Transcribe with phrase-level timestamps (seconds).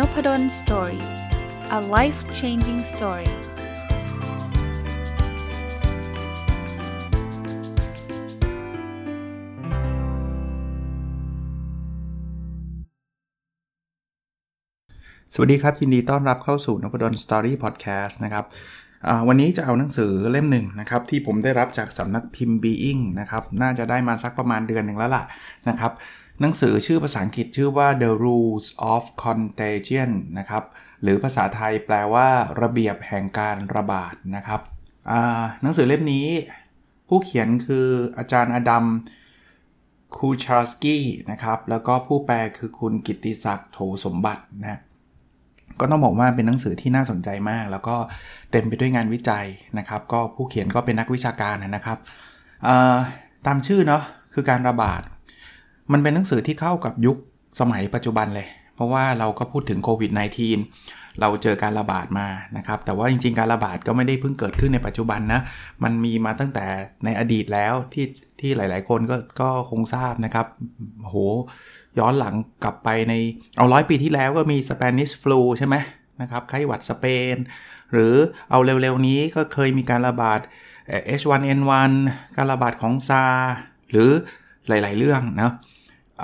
[0.00, 1.04] Nopadol Story
[1.78, 3.34] a life changing story ส
[15.38, 18.44] วัสดีครับ ยินดีต้อนรับเข้าสู่นพดลสตอรี่พอดแคสต์นะครับ
[19.28, 25.22] วันนี้จะเอาหนังสือเล่มหนึ่งนะครับที่ผมได้รับจากสำนักพิมพ์ Being นะครับน่าจะได้มาสักประมาณเดือนหนึ่งแล้วล่ะ
[25.68, 25.92] นะครับ
[26.40, 30.64] หนังสือชื่อภาษาอังกฤษชื่อว่า The Rules of Contagion นะครับ
[31.02, 32.28] หรือภาษาไทยแปลว่า
[32.62, 34.60] ระเบียบแห่งการระบาดนะครับ
[35.62, 36.26] หนังสือเล่มนี้
[37.08, 37.86] ผู้เขียนคือ
[38.18, 38.84] อาจารย์อดัม
[40.16, 44.80] คูชาสกี้นะครับ แล้วก็ผู้แปลคือคุณกิติศักดิ์โถสมบัตินะ
[45.80, 47.96] ก็ต้องบอกว่าเป็นหนังสือที่น่าสนใจมาก แล้วก็
[48.50, 49.46] เต็มไปด้วยงานวิจัย
[49.78, 51.98] นะครับ ก็ผู้เขียนก็เป็นนักวิชาการนะครับ
[53.46, 54.02] ตามชื่อเนาะ
[54.34, 55.02] คือการระบาด
[55.92, 57.16] มันเป็นหนังสือที่เข้ากับยุค
[57.60, 60.10] สมัยปัจจุบันเลย เพราะว่าเราก็พูดถึงโควิด
[60.64, 65.40] -19 เราเจอการระบาดมานะครับ แต่ว่าจริงๆ การระบาดก็ไม่ได้เพิ่งเกิดขึ้นในปัจจุบันนะ
[65.82, 66.66] มันมีมาตั้งแต่
[67.04, 68.06] ในอดีตแล้วที่
[68.40, 70.46] ที่หลายๆ คนก็ก็คงทราบนะครับ
[71.00, 71.16] โห
[71.98, 73.14] ย้อนหลังกลับไปใน
[73.56, 75.76] เอาร้อยปีที่แล้วก็มีสเปนิชฟลูใช่ไหม
[76.20, 77.04] นะครับไข้หวัดสเป
[77.34, 77.36] น
[77.92, 78.14] หรือ
[78.50, 80.40] เอาเร็วๆ นี้ก็เคยมีการระบาด
[81.20, 81.92] H1N1
[82.36, 83.24] การระบาดของซาร์ส
[83.90, 84.10] หรือ
[84.68, 85.52] หลาย ๆ เรื่องนะ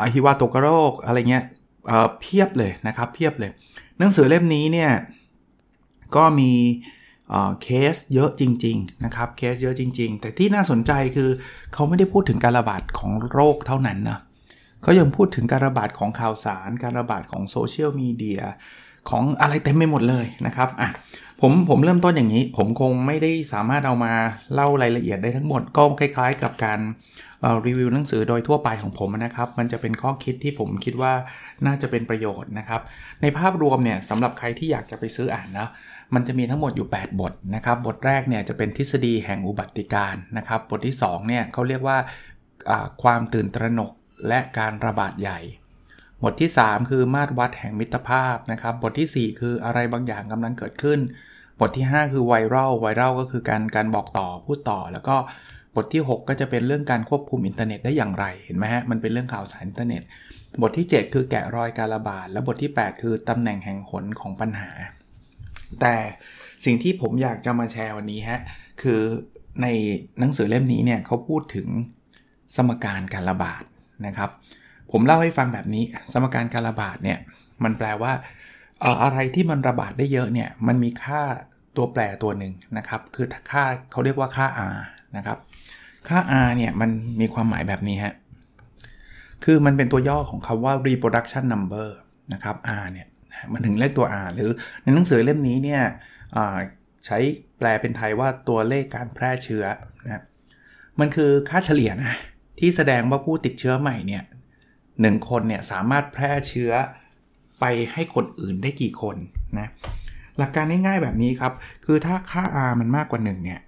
[0.00, 1.44] อหิวาตกโรคอะไรเงี้ย
[1.87, 3.50] เพียบเลยนะครับเพียบเลย
[3.98, 4.91] หนังสือเล่มนี้เนี่ย
[6.16, 6.52] ก็มี
[7.62, 11.30] เคสเยอะจริงๆนะครับเคสเยอะจริง ๆ แต่ที่น่าสนใจคือ
[11.72, 14.19] เขาไม่ได้พูดถึงการระบาดของโรคเท่านั้นนะ
[14.83, 18.41] เขายังพูดถึงการระบาดของข่าวสาร การระบาดของโซเชียลมีเดีย
[19.11, 20.91] ของอะไรเต็มไปหมดเลยนะครับอะ
[21.41, 24.12] ผมผมเริ่มต้นอย่างนี้ ผมคงไม่ได้สามารถเอามา
[24.55, 26.78] เล่ารายละเอียดได้ทั้งหมดก็คล้ายๆ กับการ
[27.67, 31.12] รีวิวหนังสือโดยทั่วไปของผมนะครับ มันจะเป็นข้อคิดที่ผมคิดว่า
[31.67, 32.81] น่าจะเป็นประโยชน์นะครับ
[33.23, 35.69] ในภาพรวมเนี่ยสำหรับใครที่อยากจะไปซื้ออ่านนะ
[36.14, 41.98] มันจะมีทั้งหมดอยู่ 8 บทนะครับ บทแรกเนี่ยจะเป็นทฤษฎีแห่งอุบัติการนะครับ บทที่2เนี่ยเขาเรียกว่า
[43.02, 43.92] ความตื่นตระหนก
[44.29, 45.41] และการระบาดใหญ่
[46.23, 50.98] บทที่ 3 คือมาตรวัดแห่งมิตรภาพนะครับ บทที่ 4 คืออะไรบางอย่างกำลังเกิดขึ้น
[51.61, 55.17] บทที่ 5 คือไวรัล ไวรัลก็คือการการบอกต่อพูดต่อ แล้วก็
[55.77, 60.03] บทที่ 6 ก็จะเป็นเรื่องการควบคุมอินเทอร์เน็ตได้อย่างไร เห็นไหมฮะ มันเป็นเรื่องข่าวสารอินเทอร์เน็ต
[60.63, 64.70] บทที่ 7 คือแกะรอยการระบาด และบทที่ 8 คือตำแหน่งแห่งหนของปัญหา
[65.81, 65.97] แต่
[66.65, 68.41] สิ่งที่ผมอยากจะมาแชร์วันนี้ฮะ
[68.83, 69.01] คือ
[69.63, 69.67] ใน
[70.19, 71.69] หนังสือเล่มนี้เนี่ยเขาพูดถึง
[72.57, 73.63] สมการการระบาด
[74.07, 74.31] นะครับ
[74.92, 77.19] ผมเล่าให้ฟังแบบนี้ สมการการระบาดเนี่ย
[77.65, 78.13] มันแปลว่า
[79.03, 81.23] อะไรที่มันระบาดได้เยอะเนี่ยมันมีค่า
[81.77, 84.77] ตัวแปรตัวหนึ่งนะครับ คือค่าเขาเรียกว่าค่า r
[85.17, 85.39] นะครับ
[86.08, 86.90] ค่า r เนี่ยมัน
[87.20, 88.14] มีความหมายแบบนี้ฮะ
[89.44, 91.89] คือมันเป็นตัวย่อของคำว่า reproduction number
[92.33, 93.06] นะครับ r เนี่ย
[93.52, 94.50] มันถึงเลขตัว r หรือ
[94.83, 95.83] ในหนังสือเล่มนี้เนี่ย
[97.06, 97.18] ใช้
[97.58, 99.64] แปลเป็นไทยว่าตัวเลขการแพร่เชื้อ
[100.05, 100.22] นะ
[101.00, 102.17] มันคือค่าเฉลี่ยนะ
[102.58, 104.23] ที่แสดงว่าผู้ติดเชื้อใหม่เนี่ย
[105.00, 106.73] หนึ่งคนเนี่ยสามารถแพร่เชื้อ
[107.61, 109.17] ไปให้คนอื่นได้กี่คน
[109.58, 109.68] นะ
[110.38, 111.52] หลักการง่ายๆแบบนี้ครับ
[111.84, 113.61] คือถ้าค่า r มันมากกว่า1เนี่ย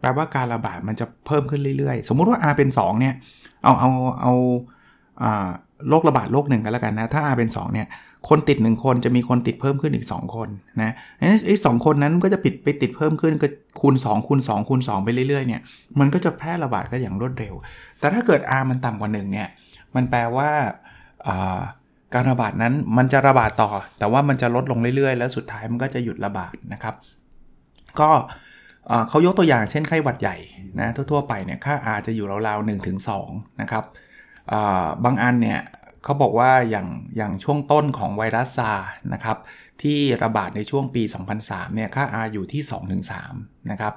[0.00, 3.14] แปลว่าการระบาดมันจะเพิ่มขึ้นเรื่อยๆ สมมุติว่า R เป็น 2 เนี่ย
[3.62, 3.90] เอาเอา
[4.20, 4.32] เอา
[5.88, 7.86] โรคระบาดโรคหนึ่งกันแล้วกันนะ ถ้า R เป็น 2 เนี่ย
[8.28, 10.48] คนติด 1 คนจะมีคนติดเพิ่มขึ้นอีก 2 คน
[10.82, 10.92] นะ
[11.46, 13.48] ไอ้สองคนนั้นก็จะปิดไปติดเพิ่มขึ้นก็
[13.80, 15.60] คูณ2คูณ2คูณ2ไปเรื่อยๆ เนี่ย
[16.00, 17.54] มันก็จะแพร่ระบาดก็อย่างรวดเร็ว
[18.00, 19.48] แต่ถ้าเกิด R มันต่ำกว่า1เนี่ย
[19.94, 20.50] มันแปลว่า
[22.14, 26.94] การระบาดนั้นมันจะระบาดต่อ แต่ว่ามันจะลดลงเรื่อยๆ แล้วสุดท้ายมันก็จะหยุดระบาดนะครับ
[28.00, 28.10] ก็
[29.08, 30.36] เขายกตัวอย่างเช่นไข้หวัดใหญ่
[30.80, 33.84] นะทั่วๆไปเนี่ยค่า R จะอยู่ราวๆ1ถึง2นะครับ
[35.04, 35.60] บางอันเนี่ย
[36.04, 38.72] เขาบอกว่าอย่างอย่างช่วงต้นของไวรัสซา
[39.12, 39.38] นะครับ
[39.82, 41.02] ที่ระบาดในช่วงปี
[41.38, 43.02] 2003เนี่ยค่า R อยู่ที่2-3ถึง
[43.70, 43.94] นะครับ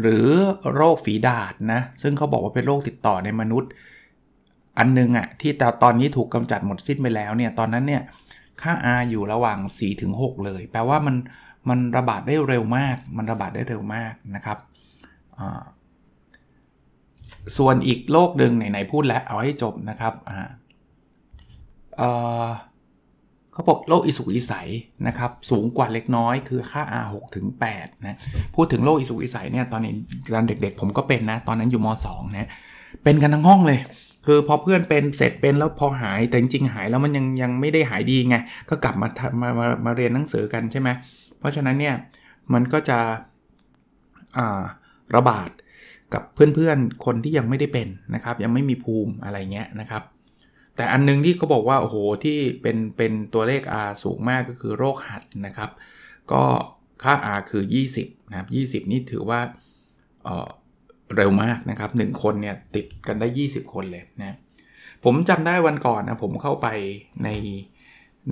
[0.00, 0.28] หรือ
[0.74, 3.70] โรคฝีดาษนะซึ่งเขาบอกว่าเป็นโรคติดต่อในมนุษย์
[4.78, 8.02] อันนึงอะ่ะที่แต่ตอนนี้ถูกกำจัดหมดสิ้นไปแล้วเนี่ยตอนนั้นเนี่ย
[8.62, 9.58] ค่า R อยู่ระหว่าง
[10.02, 11.16] 4-6เลย แปลว่ามัน
[11.68, 14.58] มันระบาดได้เร็วมาก มันระบาดได้เร็วมากนะครับ
[17.56, 20.14] ส่วนอีกโรคหนึ่งไหนๆพูดแล้วเอาให้จบนะครับ
[23.52, 24.68] เขาบอกโรคอิสุกอิสัย
[25.06, 27.46] นะครับ สูงกว่าเล็กน้อยคือค่า R6 ถึง
[27.76, 28.16] 8นะ
[28.54, 29.92] พูดถึงโรคอิสุกอิสัยเนี่ยตอนนี้
[30.34, 32.48] ตอนเด็กๆ ผมก็เป็นนะ ตอนนั้นอยู่ม 2 นะ
[33.02, 33.78] เป็นกันทั้งห้องเลย
[34.26, 38.36] คือพอเพื่อนเป็นเสร็จเป็นแล้วพอหายแต่จริงๆหายแล้วมันยังยังไม่ได้หายดีไง
[38.68, 39.08] ก็กลับมา
[39.40, 40.88] มามามาเรียนหนังสือกันใช่ไหม
[41.44, 41.94] ราะฉะนั้นเนี่ย
[42.52, 42.98] มันก็จะ
[45.16, 45.50] ระบาด
[46.14, 50.02] กับเพื่อนๆ คนที่ยังไม่ได้เป็นนะครับ ยังไม่มีภูมิอะไรเงี้ยนะครับ
[50.76, 55.70] แต่อันนึงที่เขาบอกว่าโอ้โหที่เป็นเป็นตัวเลข R สูงมากก็คือโรคหัดนะครับ
[56.32, 56.42] ก็
[57.02, 57.62] ค่า R คือ
[57.96, 58.48] 20นะครับ
[58.86, 59.40] 20 นี่ถือว่า
[60.24, 64.36] เเร็วมากนะครับ 1 คนเนี่ยติดกันได้ 20 คนเลยนะ
[65.04, 66.68] ผมจำได้วันก่อนนะผมเข้าไป
[67.24, 67.28] ใน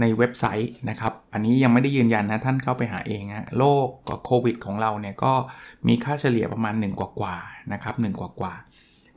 [0.00, 5.32] ในเว็บไซต์นะครับ อันนี้ยังไม่ได้ยืนยันนะท่านเข้าไปหาเองนะโรคกับโควิดของเราเนี่ยก็
[5.88, 7.36] มีค่าเฉลี่ยประมาณ 1 กว่ากว่า
[7.72, 8.54] นะครับ1กว่ากว่า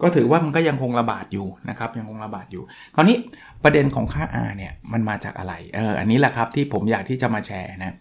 [0.01, 2.63] ก็ถือว่ามันก็ยังคงระบาดอยู่นะครับยังคงระบาดอยู่
[2.95, 3.17] คราวนี้
[3.63, 7.95] ประเด็นของค่า R เนี่ยมันมาจากอะไร เอออันนี้แหละครับที่ผมอยากที่จะมาแชร์นะ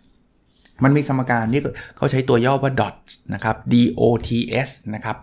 [0.85, 1.63] มันมีสมการที่
[1.97, 5.17] เขาใช้ตัวย่อว่า dots นะครับ dots นะครับ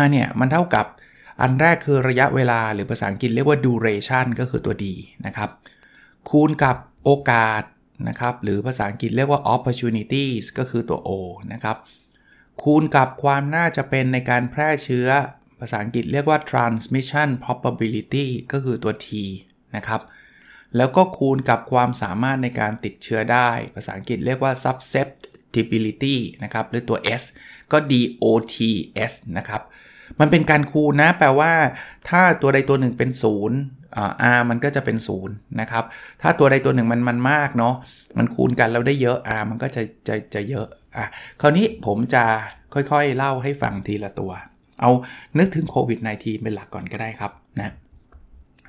[0.00, 0.86] R เนี่ยมันเท่ากับ
[1.40, 4.84] อันแรกคือระยะเวลาหรือภาษาอังกฤษเรียกว่า duration ก็คือตัว D
[5.26, 5.50] นะครับ
[6.30, 7.62] คูณกับโอกาส
[8.08, 11.10] นะครับหรือภาษาอังกฤษเรียกว่า opportunities ก็คือตัว O
[11.52, 11.76] นะครับ
[12.62, 15.08] คูณกับความน่าจะเป็นในการแพร่เชื้อ
[15.60, 19.08] ภาษาอังกฤษเรียกว่า transmission probability ก็คือตัว T
[19.76, 20.00] นะครับ
[20.76, 27.22] แล้วก็คูณกับความสามารถในการติดเชื้อได้ ภาษาอังกฤษเรียกว่า susceptibility นะครับหรือตัว S
[27.72, 29.62] ก็ DOTS นะครับ
[30.20, 31.52] มันเป็นการคูณนะ แปลว่า
[32.08, 33.10] ถ้าตัวใดตัวหนึ่งเป็น
[33.48, 33.81] 0
[34.36, 34.96] R มันก็จะเป็น
[35.28, 35.84] 0นะครับ
[36.22, 37.74] ถ้าตัวใดตัวหนึ่งมันมันมากเนาะ
[38.18, 40.66] มันคูณกันแล้วได้เยอะ R มันก็จะจะจะเยอะ
[40.96, 41.06] อะ
[41.40, 42.24] คราวนี้ผมจะ
[42.74, 44.32] ค่อยๆ เล่าให้ฟังทีละตัว
[44.80, 44.90] เอา
[45.38, 47.72] นึกถึงโควิด -19 เป็นหลักก่อนก็ได้ครับนะ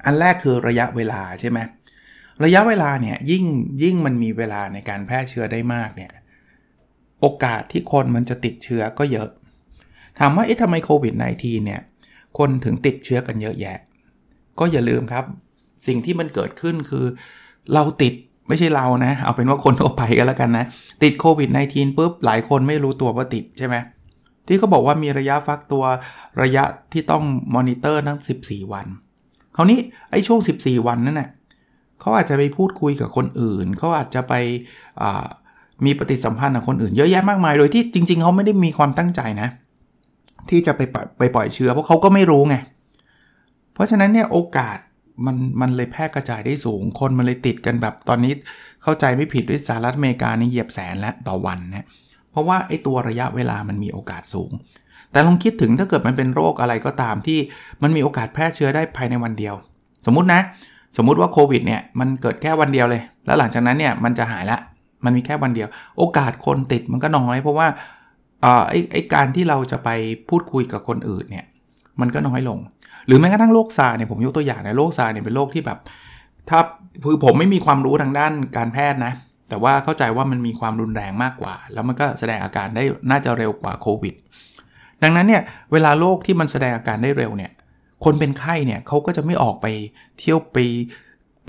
[0.06, 1.60] อันแรกคือระยะเวลาใช่ไหม
[2.46, 3.46] ระยะเวลาเนี่ยยิ่ง
[3.84, 6.12] ยิ่งมันมีเวลาในการแพร่เชื้อได้มากเนี่ย
[7.22, 9.30] โอกาสที่คนมันจะติดเชื้อก็เยอะ
[10.20, 11.82] ถามว่าเอ๊ะทำไมโควิด -19 เนี่ย
[12.38, 13.78] คนถึงติดเชื้อกันเยอะแยะ
[14.60, 15.26] ก็อย่าลืมครับ
[15.88, 17.06] สิ่งที่มันเกิดขึ้นคือ
[17.74, 18.14] เราติด
[18.48, 20.66] ไม่ใช่เรานะ เอาเป็นว่าคนทั่วไปกันแล้วกันนะ
[21.04, 23.76] ติดโควิด -19 ปุ๊บ หลายคนไม่รู้ตัวว่าติดใช่ไหม
[24.48, 25.84] ที่เขาบอกว่ามีระยะฟักตัว
[26.44, 27.24] ระยะที่ต้อง
[27.56, 28.86] มอนิเตอร์ทั้ง 14 วัน
[29.56, 29.80] คราวนี้
[30.12, 31.30] ไอ้ช่วง 14 วันนั่นน่ะ
[32.00, 34.34] เขาอาจจะไปพูดคุยกับคนอื่น เขาอาจจะไป
[35.86, 39.50] มีปฏิสัมพันธ์กับคนอื่นเยอะแยะมากมาย โดยที่จริง ๆ เขาไม่ได้มีความตั้งใจนะ
[40.50, 40.82] ที่จะไป
[41.18, 44.78] ไปปล่อยเชื้อเพราะเขาก็ไม่รู้ไงเพราะฉะนั้นเนี่ยโอกาส
[45.26, 48.34] มันมันเลยแพร่กระจายได้สูง คนมันเลยติดกันแบบตอนนี้
[48.84, 51.86] เข้าใจไม่ผิดด้วยสหรัฐอเมริกานี่เหยียบแสนแล้วต่อวันนะ
[52.32, 54.52] เพราะว่าไอ้ตัวระยะเวลามันมีโอกาสสูง
[55.12, 57.40] แต่ลองคิดถึงถ้าเกิดมันเป็นโรคอะไรก็ตามที่
[57.84, 59.56] มันมีโอกาสแพร่เชื้อได้ภายในวันเดียว
[60.06, 60.42] สมมตินะ
[60.98, 64.60] สมมุติว่าโควิดเนี่ยมันเกิดแค่วันเดียวเลย แล้วหลังจากนั้นเนี่ยมันจะหายละ
[65.06, 65.68] มันมีแค่วันเดียว
[65.98, 67.68] โอกาสคนติดมันก็น้อย เพราะว่า
[68.70, 69.90] ไอ้ไอ้การที่เราจะไป
[70.30, 71.46] พูดคุยกับคนอื่นเนี่ย
[72.02, 72.60] มันก็น้อยลง
[73.08, 75.80] หรือแม้กระทั่งโรคซาเนี่ยผมยกตัวอย่างนะโรคซาเนี่ยเป็นโรคที่แบบ
[76.50, 76.60] ถ้า
[77.04, 79.14] คือผมไม่มีความรู้ทางด้านการแพทย์นะ
[79.50, 84.14] แต่ว่าเข้าใจว่ามันมีความรุนแรงมากกว่า แล้วมันก็แสดงอาการได้น่าจะเร็วกว่าโควิด
[85.04, 85.42] ดังนั้นเนี่ย
[85.72, 87.52] เวลาโรคที่มันแสดงอาการได้เร็วเนี่ย
[88.04, 89.66] คนเป็นไข้เนี่ยเขาก็จะไม่ออกไป
[90.20, 90.58] เที่ยวไป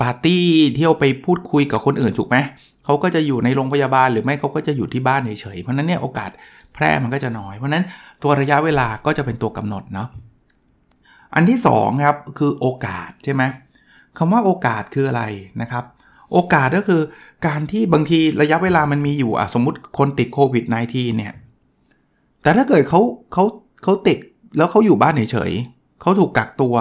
[0.01, 2.37] ปาร์ตี้เที่ยวไปพูดคุยกับคนอื่นถูกไหม
[2.85, 6.29] เขาก็จะอยู่ในโรงพยาบาลหรือไม่เขาก็จะอยู่ที่บ้านเฉยๆเพราะนั้นเนี่ยโอกาส
[6.73, 7.85] แพร่มันก็จะน้อย เพราะนั้น
[8.23, 10.07] ตัวระยะเวลาก็จะเป็นตัวกำหนดเนาะ
[11.35, 13.43] อันที่2ครับคือโอกาสใช่ไหม
[14.17, 15.23] คำว่าโอกาสคืออะไร
[15.61, 15.85] นะครับ
[16.33, 17.01] โอกาสก็คือ
[17.47, 21.33] การที่บางทีระยะเวลามันมีอยู่อะสมมุติคนติดโควิด -19 เนี่ย
[22.41, 23.01] แต่ถ้าเกิดเขา
[23.33, 23.43] เขา
[23.83, 24.17] เขาติด
[24.57, 26.75] แล้วเขาอยู่บ้านเฉยๆเขาถูกกักตัว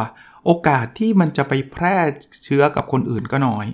[0.45, 1.97] โอกาสที่มันจะไปแพร่
[2.45, 3.67] เชื้อกับคนอื่นก็น้อย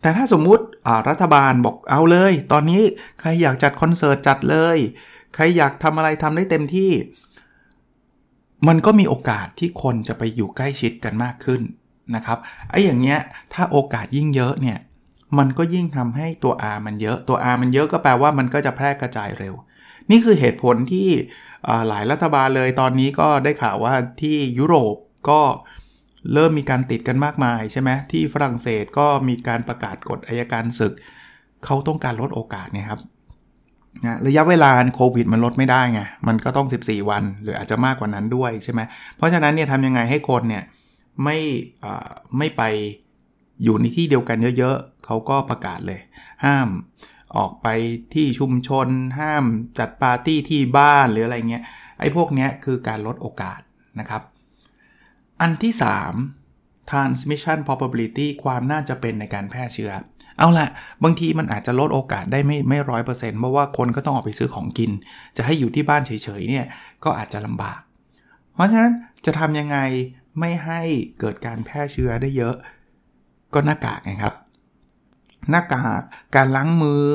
[0.00, 0.64] แต่ถ้าสมมุติ
[1.08, 2.82] รัฐบาลบอกเอาเลย ตอนนี้
[3.20, 4.78] ใครอยากจัดคอนเสิร์ตจัดเลย
[5.34, 6.90] ใครอยากทำอะไรทำได้เต็มที่
[8.68, 11.62] มันก็มีโอกาสที่คนจะไปอยู่ใกล้ชิดกันมากขึ้น
[12.14, 12.38] นะครับ
[12.70, 13.20] ไอ้อย่างเงี้ย
[13.52, 14.78] ถ้าโอกาสยิ่งเยอะเนี่ย
[15.38, 19.54] มันก็ยิ่งทำให้ตัว R มันเยอะตัว R มันเยอะก็แปลว่ามันก็จะแพร่กระจายเร็ว
[20.10, 21.08] นี่คือเหตุผลที่
[21.88, 24.96] หลายรัฐบาลเลยตอนนี้ก็ได้ข่าวว่าที่ยุโรป
[25.30, 25.40] ก็
[26.32, 30.92] เริ่มมีการติดกันมากมายใช่ไหมที่ฝรั่งเศสก็มีการประกาศกฎอายการศึก
[31.64, 33.00] เขาต้องการลดโอกาสเนี่ยครับ
[34.04, 38.80] นะระยะเวลาโควิดมันลดไม่ได้ไง มันก็ต้อง 14 วัน หรืออาจจะมากกว่านั้นด้วยใช่ไหม
[39.16, 40.64] เพราะฉะนั้นเนี่ยทำยังไงให้คนเนี่ย
[41.24, 41.38] ไม่
[42.38, 42.62] ไม่ไป
[43.62, 46.00] อยู่ในที่เดียวกันเยอะๆ เขาก็ประกาศเลย
[46.44, 46.68] ห้าม
[47.36, 47.68] ออกไป
[48.14, 48.88] ที่ชุมชน
[49.20, 49.44] ห้าม
[49.78, 51.64] จัดปาร์ตี้ที่บ้านหรืออะไรเงี้ย
[52.00, 53.60] ไอ้พวกเนี้ยคือการลดโอกาส
[54.00, 54.22] นะครับ
[55.40, 55.72] อันที่
[56.32, 59.92] 3 transmission probability ความน่าจะเป็นในการแพร่เชื้อ
[60.38, 60.68] เอาละ
[61.04, 64.90] บางทีมันอาจจะลดโอกาสได้ไม่ไม่ร้อยเปอร์เซ็นต์เพราะว่าคนก็ต้องออกไปซื้อของกิน
[65.36, 66.66] จะให้อยู่ที่บ้านเฉยๆเนี่ย
[67.04, 67.80] ก็อาจจะลำบาก
[68.54, 68.92] เพราะฉะนั้น
[69.26, 69.78] จะทำยังไง
[70.40, 70.80] ไม่ให้
[71.20, 72.54] เกิดการแพร่เชื้อได้เยอะ
[73.54, 74.34] ก็หน้ากากไงครับ
[75.50, 76.02] หน้ากาก
[76.36, 77.06] การล้างมือ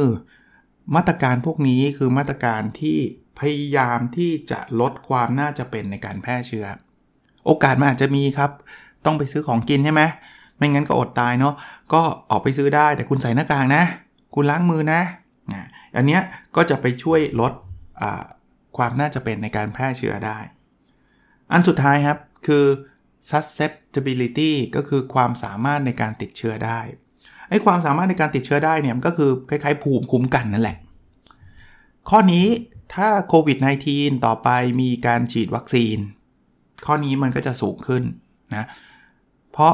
[0.95, 2.97] มาตรการพวกนี้คือมาตรการที่
[3.39, 6.65] พยายามที่จะลดความน่าจะเป็นในการแพร่เชื้อ
[7.45, 8.51] โอกาสมันอาจจะมีครับ
[9.05, 10.03] ต้องไปซื้อของกินใช่ไหม
[10.61, 11.53] ไม่งั้นก็อดตายเนาะ
[11.93, 12.01] ก็
[12.31, 13.83] ออกไปซื้อได้แต่คุณใส่หน้ากากนะ
[14.35, 15.01] คุณล้างมือนะ
[15.95, 16.19] อันนี้
[16.55, 17.53] ก็จะไปช่วยลด
[18.77, 20.39] ความน่าจะเป็นในการแพร่เชื้อได้
[21.51, 22.65] อันสุดท้ายครับคือ
[23.29, 26.79] susceptibility ก็คือความสามารถในการติดเชื้อได้
[27.49, 30.77] ไอ้ความสามารถในการติดเชื้อได้เนี่ยก็คือคล้ายๆภูมิคุ้มกันนั่นแหละ
[32.09, 32.47] ข้อนี้
[32.95, 33.57] ถ้าโควิด
[33.91, 34.49] -19 ต่อไป
[34.81, 35.97] มีการฉีดวัคซีน
[36.85, 38.03] ข้อนี้มันก็จะสูงขึ้น
[38.55, 38.65] นะ
[39.51, 39.73] เพราะ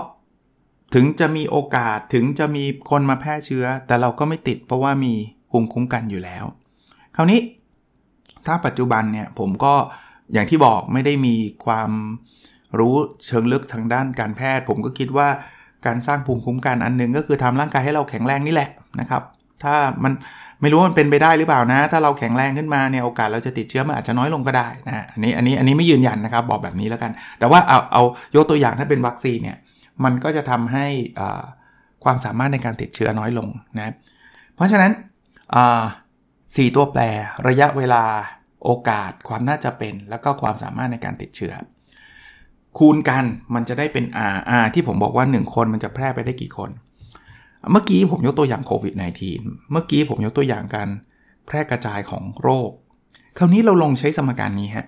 [0.93, 5.13] ถึงจะมีโอกาสถึงจะมีคนมาแพร่เชื้อ แต่เราก็ไม่ติดเพราะว่ามี
[5.51, 6.43] ภูมิคุ้มกันอยู่แล้ว
[7.15, 7.39] คราวนี้
[8.45, 9.73] ถ้าปัจจุบันเนี่ยผมก็
[10.33, 11.91] อย่างที่บอกไม่ได้มีความ
[12.79, 15.27] รู้เชิงลึกทางด้านการแพทย์ ผมก็คิดว่า
[15.85, 19.21] การสร้างภูมิคุ้มกันอันนึง ก็คือทำร่างกายให้เราแข็งแรงนี่แหละนะครับ
[19.63, 20.13] ถ้ามัน
[20.61, 28.03] ไม่รู้ว่ามันเป็นไปได้หรือเปล่านะ ถ้าเราแข็งแรงขึ้นมาเนี่ยโอกาสเราจะติดเชื้อมันอาจจะน้อยลงก็ได้นะอันนี้อันนี้อันนี้ไม่ยืนยันนะครับบอกแบบนี้แล้วกัน แต่ว่าเอาเอา
[28.35, 29.57] ยกตัวอย่างถ้าเป็นวัคซีนเนี่ย
[30.03, 30.85] มันก็จะทำให้
[32.03, 33.93] ความสามารถในการติดเชื้อน้อยลงนะ
[34.55, 34.91] เพราะฉะนั้น
[36.55, 37.01] สี่ตัวแปร
[37.47, 38.03] ระยะเวลา
[38.63, 41.53] โอกาส ความน่าจะเป็น แล้วก็ความสามารถในการติดเชื้อ
[42.77, 43.23] คูณกัน
[43.53, 46.69] มันจะได้เป็น R R ที่ผมบอกว่า 1 คนมันจะแพร่ไปได้กี่คน
[47.71, 48.93] เมื่อกี้ผมยกตัวอย่างโควิด
[49.33, 50.89] -19 เมื่อกี้ผมยกตัวอย่างการ
[51.45, 52.71] แพร่กระจายของโรค
[53.37, 54.87] คราวนี้เราลงใช้สมการนี้ฮะ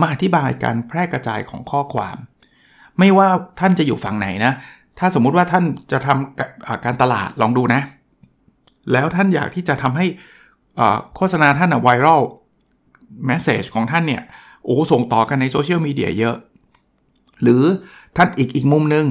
[0.00, 2.16] มาอธิบายการแพร่กระจายของข้อความ
[2.98, 3.28] ไม่ว่า
[3.60, 4.52] ท่านจะอยู่ฝั่งไหนนะ
[4.98, 7.80] ถ้าสมมุติว่าท่านจะทำการตลาดลองดูนะ
[8.92, 10.06] แล้วท่านอยากที่จะทำให้
[11.16, 12.22] โฆษณาท่านอะ viral
[13.26, 14.22] message ของท่านเนี่ย
[14.64, 16.36] โอ้ส่งต่อกันในโซเชียลมีเดียเยอะ
[17.42, 17.62] หรือ
[18.16, 19.06] ท่านอีกอีกมุมหนึ่ง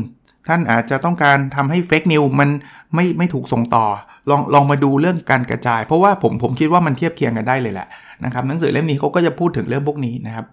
[0.47, 2.49] ท่านอาจจะต้องการทำให้ fake news มัน
[2.95, 3.85] ไม่ไม่ถูกส่งต่อ
[4.29, 7.87] ลองลองมาดูเรื่องการกระจาย เพราะว่าผมผมคิดว่ามันเทียบเคียงกันได้เลยแหละ
[8.25, 10.45] นะครับหนังสือเล่มนี้เขาก็จะพูดถึงเรื่องพวกนี้นะครับ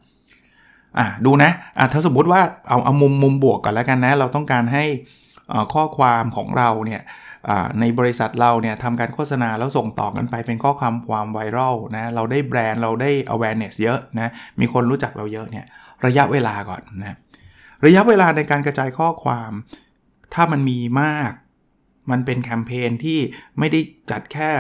[0.99, 4.85] อ่าดูนะอ่าถ้าสมมุติว่าเอาเอามุมมุมบวกก่อนแล้วกันนะ เราต้องการให้
[5.75, 7.03] ข้อความของเราเนี่ย
[7.81, 15.65] ในบริษัทเราเนี่ยทำการโฆษณาแล้วส่งต่อกันไปเป็นข้อความความไวรัลนะเราได้แบรนด์เราได้ awareness เยอะนะมีคนรู้จักเราเยอะเนี่ย
[16.07, 17.17] ระยะเวลาก่อนนะ
[17.85, 19.51] ระยะเวลาในการกระจายข้อความ
[20.35, 21.33] ถ้ามันมีมาก
[22.11, 23.19] มันเป็นแคมเปญที่
[23.59, 24.51] ไม่ได้จัดแค่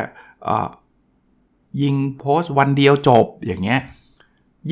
[1.83, 3.81] ยิงโพสต์วันเดียวจบอย่างเงี้ย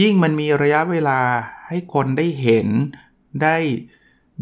[0.00, 1.20] ยิ่งมันมีระยะเวลา
[1.68, 2.68] ให้คนได้เห็น
[3.42, 3.56] ได้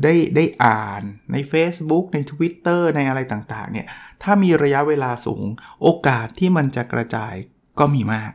[0.02, 1.02] ได้ได้อ่าน
[1.33, 3.87] ใน Facebook ใน Twitter ในอะไรต่างๆเนี่ย
[4.23, 5.45] ถ้ามีระยะเวลาสูง
[5.83, 7.35] โอกาสที่มันจะกระจาย
[7.78, 8.33] ก็มีมาก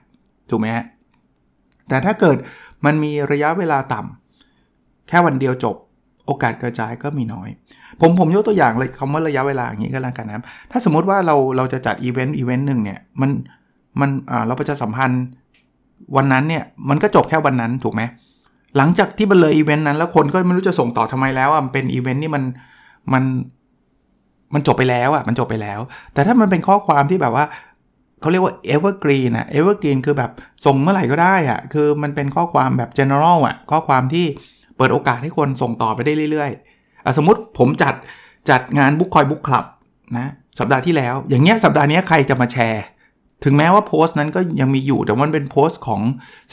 [0.49, 0.85] ถูกไหมฮะ
[1.89, 2.37] แต่ถ้าเกิด
[2.85, 5.75] มันมีระยะเวลาต่ำแค่วันเดียวจบ
[6.25, 7.49] โอกาสกระจายก็มีน้อย
[8.01, 13.31] ผมผมยกตัวอย่างเลยคำว่าระยะเวลาอย่างนี้ก็แล้วกันนะถ้าสมมติว่าเราเราจะจัดอีเวนต์อีเวนต์หนึ่งเนี่ยมัน
[13.99, 14.09] มัน
[14.47, 15.23] เราประชาสัมพันธ์
[16.15, 18.01] วันนั้นเนี่ยมันก็จบแค่วันนั้นถูกไหม
[18.77, 22.43] หลังจากที่มันเลยอีเวนต์นั้นแล้วคนก็ไม่รู้จะส่งต่อทำไมแล้วอะเป็นอีเวนต์นี่มัน
[23.13, 23.23] มัน
[24.53, 25.79] มันจบไปแล้วอะมันจบไปแล้ว
[26.13, 27.45] แต่ถ้ามันเป็นข้อความที่แบบว่า
[28.21, 30.31] เขาเรียกว่า evergreen นะ evergreen คือแบบ
[30.65, 34.25] ส่งเมื่อไหร่ก็ได้อะคือมันเป็นข้อความแบบ general อะข้อความที่
[34.77, 37.93] เปิดโอกาสให้คนส่งต่อไปได้เรื่อยๆสมมติผมจัด
[38.49, 39.65] จัดงาน book คอย book club
[40.17, 42.83] นะสัปดาห์ที่แล้ว อย่างเงี้ยสัปดาห์นี้ใครจะมาแชร์
[43.45, 46.01] ถึงแม้ว่าโพสต์นั้นก็ยังมีอยู่แต่มันเป็นโพสต์ของ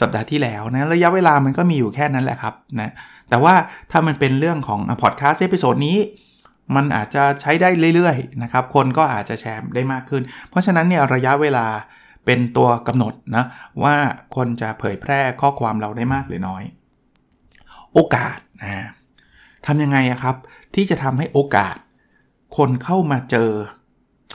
[0.01, 2.91] สัปดาห์ที่แล้วนะระยะเวลามันก็มีอยู่แค่นั้นแหละครับนะ
[3.29, 3.55] แต่ว่า
[3.91, 5.97] ถ้ามันเป็นเรื่องของพอดแคสต์ episode นี้
[6.75, 11.65] มันอาจจะใช้ได้เรื่อยๆนะครับคนก็อาจจะแชร์ได้มากขึ้น เพราะฉะนั้นเนี่ยระยะเวลา
[12.25, 13.45] เป็นตัวกำหนดนะ
[13.83, 13.95] ว่า
[14.35, 16.63] คนจะเผยแพร่ข้อความเราได้มากหรือน้อย
[17.93, 18.87] โอกาสนะ
[19.65, 20.35] ทำยังไงครับ
[20.75, 21.75] ที่จะทำให้โอกาส
[22.57, 23.49] คนเข้ามาเจอ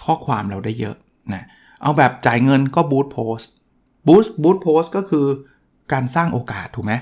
[0.05, 0.97] ข้อความเราได้เยอะ
[1.35, 1.45] นะ
[1.83, 3.39] เอาแบบจ่ายเงินก็บูตโพส
[4.07, 5.27] บูตบูตโพสก็คือ
[5.93, 6.93] การสร้างโอกาสถูกไหม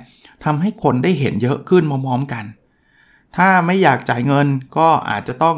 [0.45, 2.45] ทำให้คนได้เห็นเยอะขึ้นมอมๆกัน
[3.37, 5.57] ถ้าไม่อยากจ่ายเงินก็อาจจะต้อง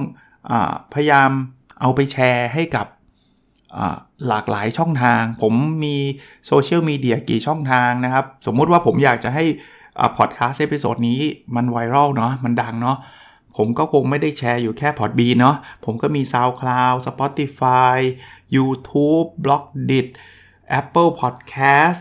[0.51, 0.53] อ
[0.93, 1.31] พยายาม
[1.81, 2.87] เอาไปแชร์ให้กับ
[4.29, 5.97] หลากหลายช่องทาง ผมมี
[6.47, 9.45] โซเชียลมีเดียกี่ช่องทางนะครับ สมมุติว่าผมอยากจะให้
[10.17, 11.21] พอดแคสต์ episode นี้
[11.57, 12.99] มันไวรัลเนาะมันดังเนาะ
[13.57, 17.97] ผมก็คงไม่ได้แชร์อยู่แค่ Podbean เนาะผมก็มี SoundCloud Spotify
[18.57, 20.07] YouTube b l o g d i t
[20.81, 22.01] Apple Podcast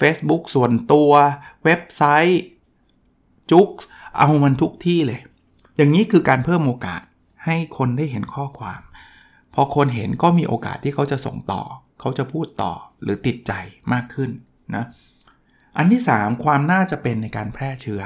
[0.00, 1.10] Facebook ส่วนตัว
[1.64, 2.42] เว็บไซต์
[3.50, 3.68] จุก
[4.16, 5.20] เอามันทุกที่เลย
[5.76, 7.02] อย่างนี้คือการเพิ่มโอกาส
[7.44, 8.80] ให้คนได้เห็นข้อความ
[9.54, 11.62] พอคนเห็นก็มีโอกาสที่เขาจะส่งต่อ
[12.00, 12.72] เขาจะพูดต่อ
[13.02, 13.52] หรือติดใจ
[13.92, 14.30] มากขึ้น
[14.74, 14.84] นะ
[15.76, 18.02] อันที่ 3 ความน่าจะเป็นในการแพร่เชื้อ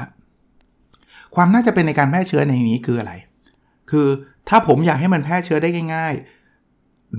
[1.35, 3.13] ความน่าจะเป็นในการแพร่เชื้อในนี้คืออะไร
[3.91, 4.09] คือ
[4.49, 6.15] ถ้าผมอยากให้มันแพร่เชื้อได้ง่าย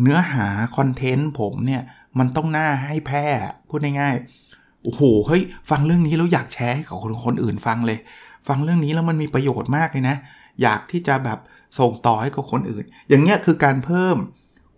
[0.02, 0.48] เนื้อหา
[0.78, 1.82] คอนเทนต์ผมเนี่ย
[2.20, 3.26] มันต้องน่าให้แพร่
[3.70, 8.00] พูดง่ายๆโอ้โหเฮ้ยฟังเรื่องนี้แล้วอยากแชร์ให้กับคนคนอื่นฟังเลย
[8.48, 10.18] ฟังเรื่องนี้แล้วมันมีประโยชน์มากเลยนะ
[10.62, 11.40] อยากที่จะแบบ
[11.80, 14.18] ส่งต่อให้กับคนอื่น อย่างเงี้ยคือการเพิ่ม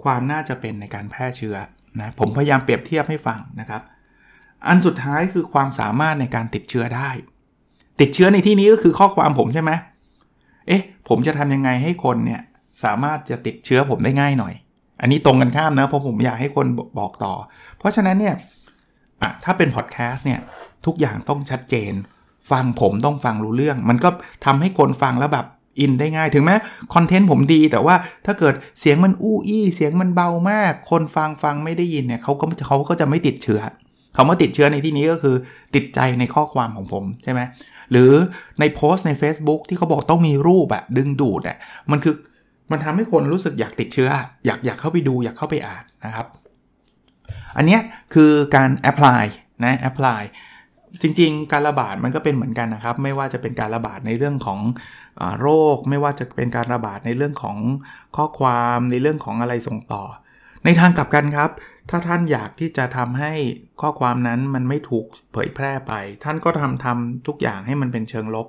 [0.03, 1.55] ความน่าจะเป็นในการแพร่เชื้อ
[2.00, 3.81] นะผมพยายามเปรียบเทียบให้ฟังนะครับ
[4.67, 7.09] อันสุดท้ายคือความสามารถในการติดเชื้อได้
[8.01, 9.71] ติดเชื้อในที่นี้ก็คือข้อความผมใช่ไหม
[10.67, 12.41] เอ๊ะผมจะทำยังไงให้คนเนี่ย
[12.83, 14.53] สามารถจะติดเชื้อผมได้ง่ายหน่อย
[15.01, 16.68] อันนี้ตรงกันข้ามนะเพราะผมอยากให้คน
[17.00, 17.34] บอกต่อ
[17.80, 18.36] เพราะฉะนั้นเนี่ย
[19.22, 20.39] อะถ้าเป็นพอดแคสต์เนี่ย
[20.86, 21.94] ทุกอย่างต้องชัดเจน
[22.51, 24.10] ฟังผมต้องฟังรู้เรื่อง มันก็
[24.46, 25.46] ทำให้คนฟังแล้วแบบ
[25.80, 26.56] อินได้ง่ายถึงแม้
[26.94, 33.62] คอนเทนต์ผมดีแต่ว่าถ้าเกิดเสียงมันอู้อี้ เสียงมันเบามาก คนฟังฟังไม่ได้ยินเนี่ยเขาก็เขาก็จะไม่ติดเชื้อ
[34.16, 35.36] คำว่าติดเชื้อในที่นี้ก็คือ
[35.75, 37.42] ติดใจในข้อความของผมใช่ไหม
[37.92, 38.12] หรือ
[38.60, 41.58] ในโพสต์ใน Facebook ที่เขาบอกต้องมีรูปอะดึงดูดอะ
[41.92, 42.16] มันคือ
[42.71, 44.09] มันทำให้คนรู้สึกอยากติดเชื้อ
[44.45, 46.27] อยากอยากเข้าไปดูอยากเข้าไปอ่านนะครับ
[47.57, 47.79] อันนี้
[48.13, 49.24] คือการแอพพลาย
[49.63, 50.21] นะแอพพลาย
[51.01, 54.59] จริงๆ การระบาดมันก็เป็นเหมือนกันนะครับ ไม่ว่าจะเป็นการระบาดในเรื่องของ
[55.21, 57.57] อโรค ไม่ว่าจะเป็นการระบาดในเรื่องของ
[58.15, 60.03] ข้อความในเรื่องของอะไรส่งต่อ
[60.65, 61.50] ในทางกลับกันครับ
[61.89, 63.31] ถ้าท่านอยากที่จะทำให้
[63.81, 65.93] ข้อความนั้นมันไม่ถูกเผยแพร่ไป
[66.24, 68.47] ท่านก็ทำทำทุกอย่างให้มันเป็นเชิงลบ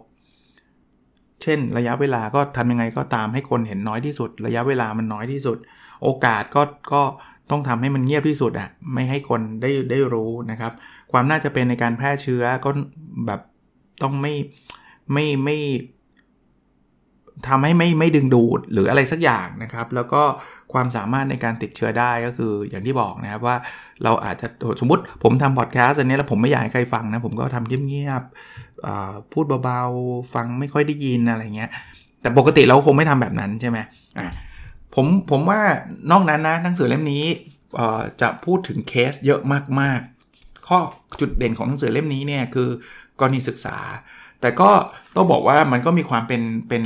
[1.42, 5.58] เช่น ระยะเวลาก็ทำยังไงก็ตามให้คนเห็นน้อยที่สุด ระยะเวลามันน้อยที่สุด
[6.02, 7.02] โอกาสก็ก็
[7.50, 10.72] ต้องทำให้มันเงียบที่สุดอะ่ะไม่ให้คนได้ได้รู้นะครับ
[11.12, 12.70] ความน่าจะเป็นในการแพร่เชื้อก็
[13.26, 13.40] แบบ
[14.02, 14.34] ต้องไม่
[15.12, 15.56] ไม่ไม่
[17.48, 20.22] ทำให้ไม่ไม่ดึงดูดหรืออะไรสักอย่างนะครับ แล้วก็
[20.72, 23.56] ความสามารถในการติดเชื้อได้ก็คืออย่างที่บอกนะครับว่า
[24.04, 24.46] เราอาจจะ
[24.80, 28.67] สมมติผมทำพอดแคสต์อันนี้แล้วผมไม่อยากให้ใครฟังนะ ผมก็ทำเงียบๆ
[29.32, 31.70] พูดเบาๆ ฟังไม่ค่อยได้ยินอะไรเงี้ย
[32.20, 33.78] แต่ปกติเราคงไม่ทำแบบนั้นใช่ไหม
[34.18, 34.26] อ่า
[34.94, 35.60] ผมผมว่า
[36.10, 37.24] นอกนั้นนะหนังสือเล่มนี้
[38.20, 39.40] จะพูดถึงเคสเยอะ
[39.80, 40.78] มากๆ ข้อ
[41.20, 42.68] จุดเด่นของหนังสือเล่มนี้เนี่ยคือ
[43.18, 43.78] กรณีศึกษา
[44.40, 44.70] แต่ก็
[45.16, 46.82] ต้องบอกว่ามันก็มีความเป็นเป็น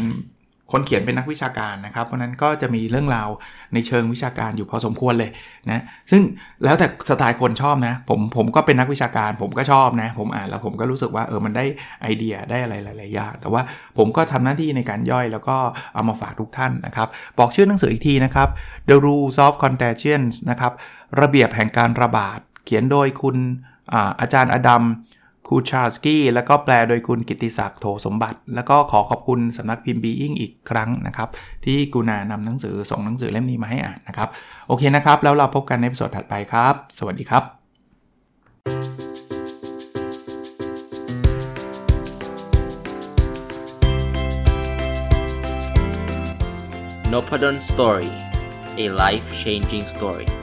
[0.72, 3.28] คนเขียนเป็นนักวิชาการนะครับ เพราะนั้นก็จะมีเรื่องราว
[3.74, 5.30] ในเชิงวิชาการอยู่พอสมควรเลย
[5.70, 6.22] นะ ซึ่ง
[6.64, 11.64] แล้วแต่สไตล์คนชอบนะ ผมผมก็เป็นนักวิชาการ ผมก็ชอบนะ ผมอ่านแล้วผมก็รู้สึกว่าเออมันได้
[12.02, 13.62] ไอเดียได้อะไรหลายๆอย่างแต่ว่า
[13.98, 15.56] ผมก็ทำหน้าที่ในการย่อยแล้วก็
[15.94, 17.08] เอามาฝากทุกท่านนะครับ
[17.38, 18.48] บอกชื่อหนังสืออีกทีนะครับ
[18.88, 20.72] The Rules of Contagion นะครับ
[21.20, 23.36] ระเบียบแห่งการระบาด เขียนโดยคุณ
[23.92, 24.82] อาอาจารย์อดัม
[25.48, 31.28] คูชาสกี้แล้วก็แปลโดยคุณกิติศักดิ์โถสมบัติ แล้วก็ขอขอบคุณสำนักพิมพ์บีอิงอีกครั้งนะครับ
[31.64, 34.28] ที่กูนานำหนังสือส่งหนังสือเล่มนี้มาให้อ่านนะครับ
[34.68, 37.44] โอเคนะครับ แล้วเราพบกันในสดถัดไปครับ สวัสดีครับ
[47.12, 48.12] n o p a d o n Story
[48.84, 50.41] a life changing story